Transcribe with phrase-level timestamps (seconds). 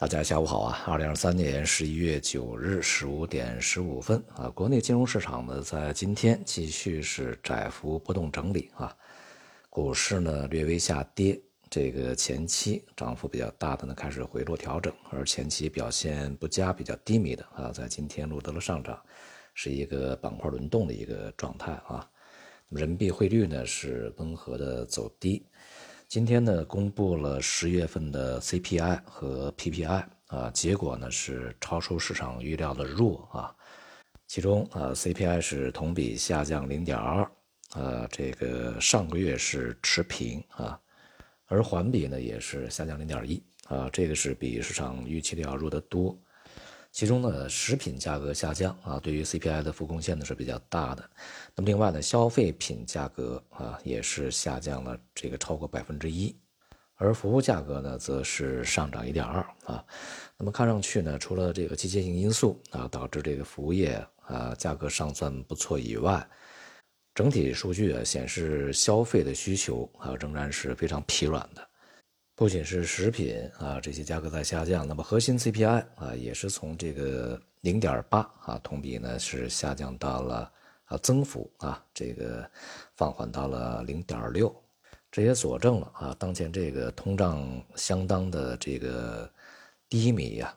[0.00, 0.84] 大家下午好啊！
[0.86, 8.96] 二零二三年十一月九日十五点十五分啊，国内金融市场呢在今天继续是窄幅波动整理啊，
[9.68, 11.36] 股市呢略微下跌，
[11.68, 19.02] 这个前期涨幅比较大的呢开始回落调整，而前期表现不佳、比较低迷的啊，在今天录得了上涨，
[19.52, 22.08] 是一个板块轮动的一个状态啊。
[22.68, 25.44] 人民币汇率呢是温和的走低。
[26.08, 33.54] 今天呢，公布了十月份的 CPI 和 PPI 啊，结果呢是超出市场预料的弱啊。
[34.26, 37.30] 其中啊，CPI 是同比下降零点二，
[37.74, 40.80] 呃，这个上个月是持平啊，
[41.44, 46.18] 而环比呢也是下降零点一啊，这个是比市场预期的要弱得多。
[46.98, 51.10] 其中呢，食品价格下降啊，对于 CPI 的负贡献呢是比较大的。
[51.54, 56.34] 那么另外呢，消费品价格啊也是下降了这个超过百分之一，
[56.96, 59.84] 而服务价格呢则是上涨一点二啊。
[60.36, 66.28] 那么看上去呢，除了这个季节性因素啊导致这个服务业啊价格尚算不错以外，
[67.14, 71.64] 整体数据啊显示消费的需求啊仍然是非常疲软的。
[72.38, 80.48] 不仅是食品啊，这些价格在下降，那么核心 CPI 啊也是从这个零点八啊同比呢是下降到了
[80.84, 82.48] 啊增幅啊这个
[82.94, 84.54] 放缓到了零点六，
[85.10, 89.28] 这也佐证了啊当前这个通胀相当的这个
[89.88, 90.54] 低迷呀，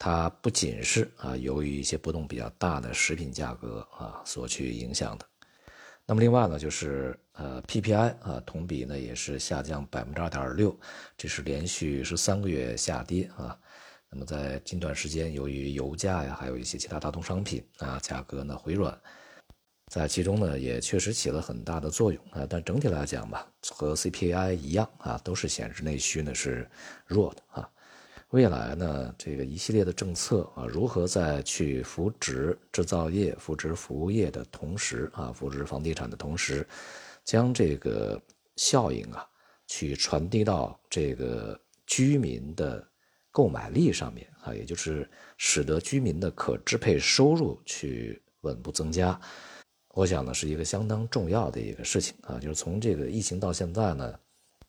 [0.00, 5.26] 它不仅是啊由于一些波动比较大的食品价格啊所去影响的。
[6.04, 10.78] 那么另外呢，就是呃 PPI 啊，同比呢也是下降百分之二点六，
[11.16, 13.58] 这是连续十三个月下跌啊。
[14.10, 18.94] 那么在近段时间，由于油价呀，还有一些其他大宗商品啊价格呢回软，
[19.90, 22.46] 在其中呢也确实起了很大的作用啊。
[22.46, 26.68] 但整体来讲吧，和 CPI 一样啊，都是显示内需呢是
[27.06, 27.68] 弱的啊。
[28.32, 36.66] 未来呢，这个一系列的政策啊，如何在去扶植制造业、扶植服务业的同时啊，扶植房地产的同时，
[37.24, 38.20] 将这个
[38.56, 39.26] 效应啊，
[39.66, 42.86] 去传递到这个居民的
[43.30, 49.20] 购买力上面啊，也就是使得居民的可支配收入去稳步增加，
[49.94, 54.18] 我想呢，是一个相当重要的一个事情啊，就是从这个疫情到现在呢。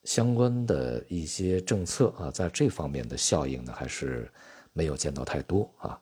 [0.06, 4.30] 相关的一些政策啊，在这方面的效应呢，还是
[4.74, 5.98] 没有见到太多啊。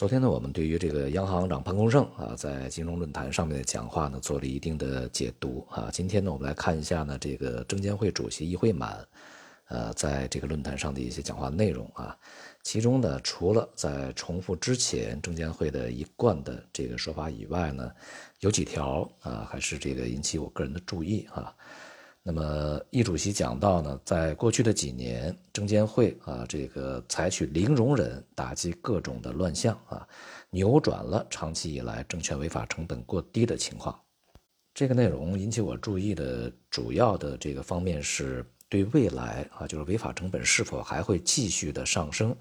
[0.00, 5.90] 昨天呢，我们对于这个央行长潘功胜啊，在金融论坛上面的讲话呢，做了一定的解读啊。
[5.92, 9.06] 今天呢，我们来看一下呢，这个证监会主席易会满，
[9.68, 12.16] 呃，在这个论坛上的一些讲话内容啊。
[12.62, 17.92] 其中呢，除了在重复之前证监会的一贯的这个说法以外呢，
[18.38, 21.54] 有几条啊，还是这个引起我个人的注意啊。
[22.22, 30.06] 那么，易主席讲到呢，在过去的几年，证监会啊，这个采取零容忍打击各种的乱象啊，
[30.50, 33.98] 扭转了长期以来证券违法成本过低的情况。
[34.74, 42.36] 这个内容引起我注意的主要的这个方面是对未来啊，就是违法成本是否还会继续的上升，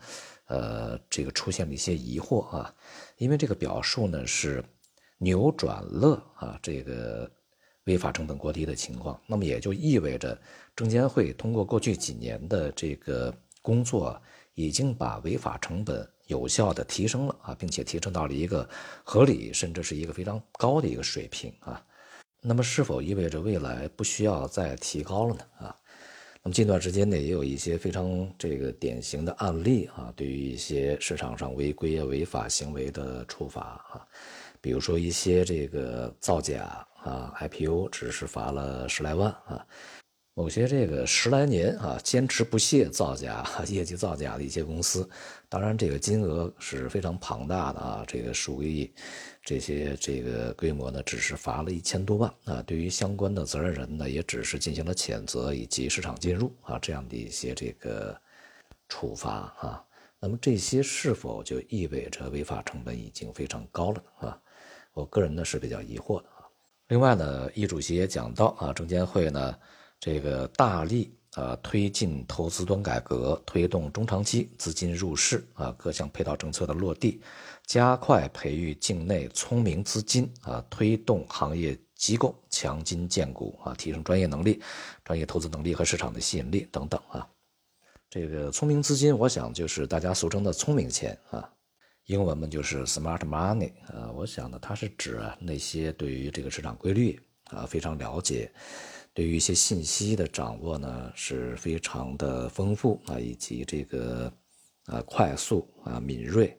[0.47, 2.75] 呃，这个出现了一些疑惑啊，
[3.15, 4.61] 因为这个表述呢是
[5.19, 7.31] 扭转了啊这个。
[7.89, 10.39] 违法成本过低的情况，那么也就意味着
[10.75, 13.33] 证监会通过过去几年的这个
[13.63, 14.21] 工作，
[14.53, 18.69] 已经把违法成本有效的提升了啊，并且提升到了一个
[19.03, 21.83] 合理甚至是一个非常高的一个水平啊。
[22.41, 25.41] 那么是否意味着未来不需要再提高了呢？
[25.57, 25.75] 啊，
[26.43, 34.07] 那么近段时间内，也有一些非常这个典型的案例啊，对于一些市场上违规违法行为的处罚啊，
[34.61, 36.85] 比如说一些这个造假。
[37.03, 39.65] 啊，IPO 只是罚了十来万啊，
[40.33, 45.09] 某些这个十来年啊坚持不懈造假、 业绩造假的一些公司，
[45.47, 48.93] 当然这个金额是非常庞大的啊，这个数亿，
[49.43, 52.61] 这些这个规模呢，只是罚了一千多万啊。
[52.65, 58.17] 对于相关的责任人呢，也只是进行了谴责以及市场介入啊这样的一些这个
[58.87, 59.83] 处罚啊。
[60.19, 64.41] 那么这些是否就意味着违法成本已经非常高了啊？
[64.93, 66.29] 我个人呢是比较疑惑的。
[66.89, 69.55] 另外呢，易主席也讲到啊，证监会呢，
[69.99, 77.21] 这个大力啊推进投资端改革，推动中长期资金入市啊，各项配套政策的落地，
[77.67, 84.59] 加快培育境内聪明资金啊，推动行业机构强筋健骨啊，提升专业能力、
[85.03, 87.27] 专业投资能力和市场的吸引力等等啊。
[88.09, 91.47] 这个聪明资金，我想就是大家俗称的聪明钱啊。
[92.09, 97.19] 英文嘛就是 smart money 啊，我想呢，它是指那些对于这个市场规律
[97.51, 98.51] 啊非常了解，
[99.13, 104.33] 对于一些信息的掌握呢是非常的丰富啊，以及这个
[104.87, 106.57] 啊快速啊敏锐，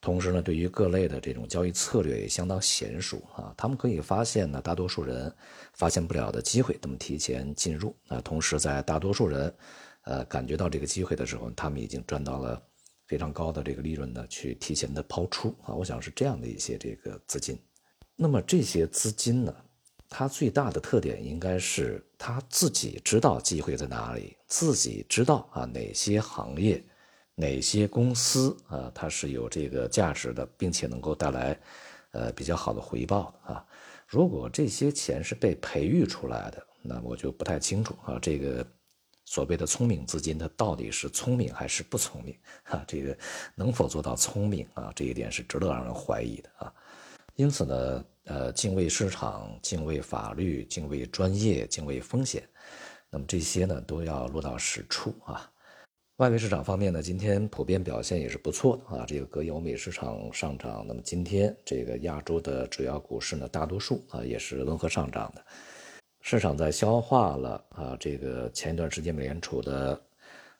[0.00, 3.52] 同时呢，对于各类的这种交易策略也相当娴熟啊。
[3.54, 5.30] 他们可以发现呢，大多数人
[5.74, 8.18] 发现不了的机会，那么提前进入啊。
[8.22, 9.54] 同时，在大多数人
[10.04, 12.62] 呃感觉到这个机会的时候，他们已经赚到了
[13.06, 15.74] 非常高的这个利润呢，去提前的抛出啊。
[15.74, 17.58] 我想是这样的一些这个资金。
[18.14, 19.54] 那么这些资金呢？
[20.08, 26.80] 它最大的特点应该是他自己知道机会在哪里，自己知道啊哪些行业、
[27.34, 31.58] 哪些公司啊它是有这个价值的，并且能够带来
[32.12, 33.66] 呃比较好的回报啊。
[34.06, 38.16] 如果这些钱是被培育出来的，那我就不太清楚啊。
[38.22, 38.64] 这个
[39.26, 42.82] 所谓的聪明资金，它到底是聪明还是不聪明啊？
[42.88, 43.14] 这个
[43.54, 44.90] 能否做到聪明啊？
[44.96, 46.72] 这一点是值得让人怀疑的啊。
[47.34, 48.04] 因此呢。
[48.28, 52.42] 呃，敬畏市场，敬畏法律，敬畏专业，敬畏风险，
[53.08, 55.48] 那么这些呢都要落到实处啊。
[56.16, 59.04] 外围市场方面呢，今天普遍表现也是不错的啊。
[59.06, 65.44] 这个隔夜欧美市场上涨，那么今天这个亚洲的主要股市呢，大多数啊也是温和上涨的。
[66.28, 70.02] 市场在消化了啊这个前一段时间美联储的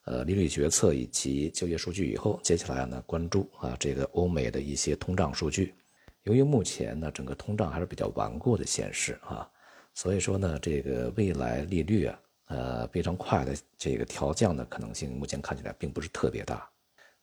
[0.05, 5.75] 呃利率决策以及就业数据以后，接下来呢关注啊这个欧美的一些通胀数据。
[6.23, 9.51] 由于目前呢，整个通胀还是比较顽固的显示啊，
[9.93, 16.71] 所以说呢，这个未来利率啊，呃，非常快的这个调降的可能性，目前看起来并不是特别大。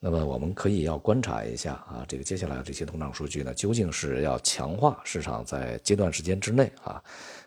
[0.05, 7.01] 那么我们可以要观察一下啊，这个接下来这些通胀数据呢，究竟是要强化市场在阶段时间之内啊，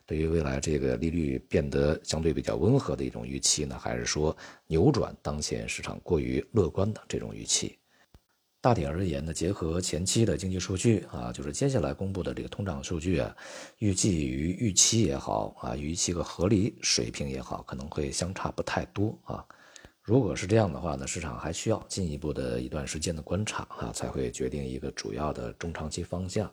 [0.07, 4.35] 对于未来这个利率变得相对比较温和的一种预期呢，还是说
[4.69, 7.77] 扭转当前市场过于乐观的这种预期？
[8.63, 13.37] 大体而言呢，结合前期的经济数据啊，就是接下来公布的这个通胀数据啊，
[13.81, 19.45] 预计与预期也好啊，预期个合理水平也好，可能会相差不太多啊。
[20.07, 26.49] 如果是这样的话呢，市场还需要进一步的一段时间的观察啊，才会决定一个主要的中长期方向。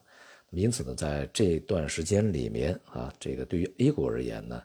[0.50, 4.60] 因此呢，在这段时间里面啊，这个对于 A 股而言呢，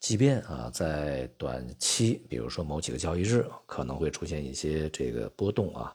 [0.00, 5.94] 即便啊在短期，比如说某几个交易日可能会出现一些这个波动啊。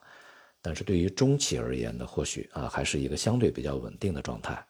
[0.62, 4.64] 但是对于中期而言呢，或许啊还是一个相对比较稳定的状态，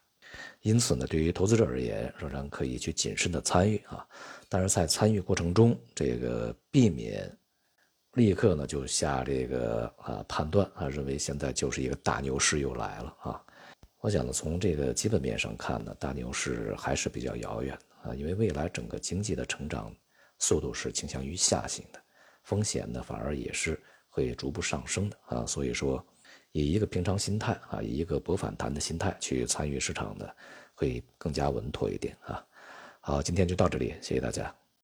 [0.62, 4.08] 因此呢，对于投资者而言，仍然可以去谨慎的参与啊。
[4.48, 7.30] 但是在参与过程中，这个避免
[8.14, 13.44] 立刻呢就下这个啊判断啊，认为现在就是一个大牛市又来了啊。
[14.02, 19.94] 我想呢，从这个基本面上看呢，大牛市还是比较遥远的啊，因为未来整个经济的成长
[20.38, 22.00] 速度是倾向于下行的，
[22.44, 23.80] 风险呢反而也是。
[24.12, 26.04] 会逐步上升的啊，所以说，
[26.52, 30.36] 以一个平常心态啊，以一个博反弹的心态去参与市场的，
[30.74, 32.44] 会更加稳妥一点啊。
[33.02, 34.59] 好，今天就到这里，谢谢大家。